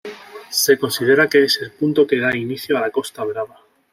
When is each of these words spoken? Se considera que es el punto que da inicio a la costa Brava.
Se 0.49 0.79
considera 0.79 1.29
que 1.29 1.43
es 1.43 1.59
el 1.61 1.69
punto 1.73 2.07
que 2.07 2.17
da 2.19 2.35
inicio 2.35 2.75
a 2.75 2.81
la 2.81 2.89
costa 2.89 3.23
Brava. 3.23 3.61